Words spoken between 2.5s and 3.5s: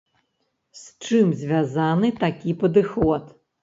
падыход?